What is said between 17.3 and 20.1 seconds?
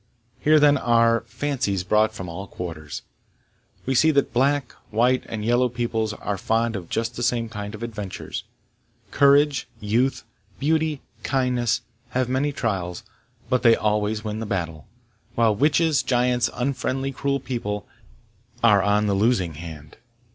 people, are on the losing hand.